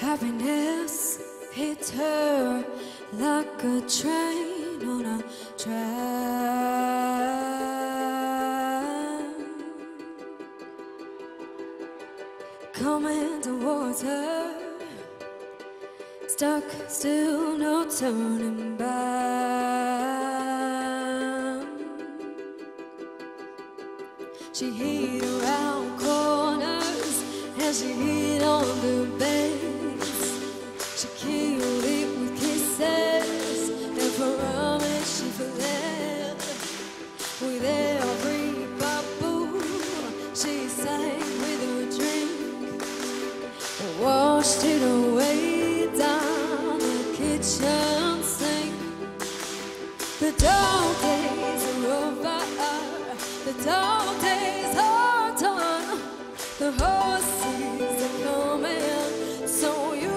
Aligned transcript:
Happiness 0.00 1.20
hits 1.52 1.90
her 1.90 2.64
like 3.12 3.64
a 3.64 3.80
train 3.82 4.82
on 4.88 5.04
a 5.04 5.22
track. 5.56 5.88
Coming 12.72 13.42
towards 13.42 14.02
her, 14.02 14.54
stuck, 16.26 16.64
still 16.88 17.58
no 17.58 17.84
turning 17.90 18.76
back. 18.76 19.17
She 24.58 24.70
hit 24.72 25.22
around 25.22 26.00
corners 26.00 27.22
and 27.60 27.76
she 27.76 27.92
hit 27.92 28.42
on 28.42 28.66
the 28.80 29.06
base. 29.16 30.42
She 30.96 31.06
killed 31.16 31.84
it 31.84 32.08
with 32.18 32.40
kisses 32.40 33.70
and 33.70 34.14
promise 34.16 35.20
she 35.20 35.28
fled. 35.30 36.36
With 37.40 37.64
every 37.64 38.66
bubble, 38.80 39.60
she 40.34 40.66
sang 40.66 41.20
with 41.38 41.62
her 41.70 41.84
drink 41.96 42.82
and 43.80 44.00
washed 44.02 44.64
it 44.64 44.82
away 44.82 45.86
down 45.96 46.80
the 46.80 47.14
kitchen 47.16 48.24
sink. 48.24 48.74
The 50.18 50.32
dark 50.32 51.00
days 51.00 51.64
are 51.76 51.92
over. 51.92 52.47
The 53.48 53.64
dark 53.64 54.20
days 54.20 54.76
are 54.76 55.34
done. 55.34 56.02
The 56.58 56.70
horses 56.70 58.02
are 58.04 58.18
coming, 58.22 59.48
so 59.48 59.94
you 59.94 60.07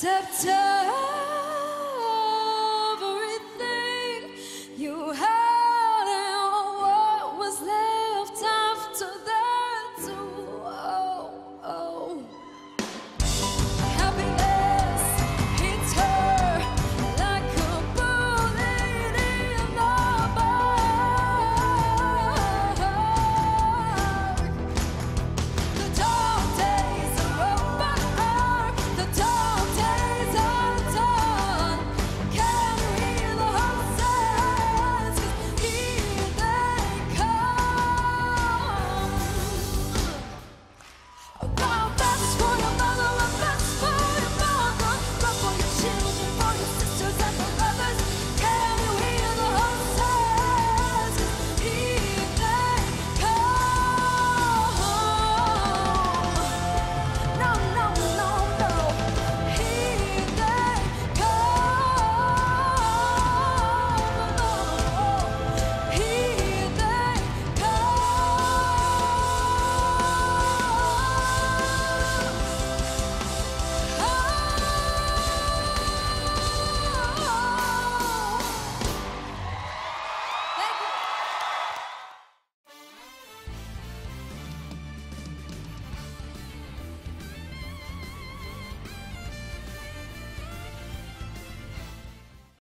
September. 0.00 0.97